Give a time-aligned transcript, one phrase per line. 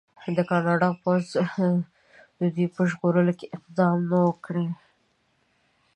[0.35, 1.25] د کاناډا پوځ
[2.39, 4.67] د دوی په ژغورلو کې اقدام نه و کړی.